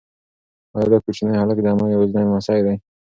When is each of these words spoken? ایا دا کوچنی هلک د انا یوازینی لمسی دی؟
ایا 0.75 0.87
دا 0.91 0.97
کوچنی 1.05 1.33
هلک 1.41 1.57
د 1.63 1.67
انا 1.71 1.85
یوازینی 1.93 2.25
لمسی 2.27 2.61
دی؟ 2.65 2.75